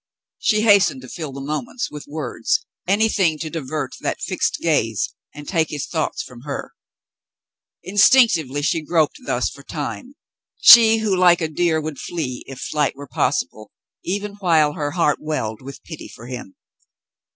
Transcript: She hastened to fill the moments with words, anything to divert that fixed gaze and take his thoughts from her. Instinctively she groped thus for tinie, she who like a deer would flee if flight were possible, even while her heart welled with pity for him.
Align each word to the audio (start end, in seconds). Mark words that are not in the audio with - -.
She 0.39 0.61
hastened 0.61 1.03
to 1.03 1.07
fill 1.07 1.31
the 1.31 1.41
moments 1.41 1.91
with 1.91 2.07
words, 2.07 2.65
anything 2.87 3.37
to 3.37 3.51
divert 3.51 3.91
that 4.01 4.19
fixed 4.19 4.57
gaze 4.57 5.13
and 5.31 5.47
take 5.47 5.69
his 5.69 5.85
thoughts 5.85 6.23
from 6.23 6.41
her. 6.41 6.71
Instinctively 7.83 8.63
she 8.63 8.81
groped 8.81 9.19
thus 9.27 9.51
for 9.51 9.61
tinie, 9.61 10.13
she 10.59 10.97
who 10.97 11.15
like 11.15 11.39
a 11.39 11.47
deer 11.47 11.79
would 11.79 11.99
flee 11.99 12.43
if 12.47 12.57
flight 12.59 12.95
were 12.95 13.07
possible, 13.07 13.69
even 14.03 14.33
while 14.39 14.73
her 14.73 14.89
heart 14.93 15.19
welled 15.21 15.61
with 15.61 15.83
pity 15.83 16.07
for 16.07 16.25
him. 16.25 16.55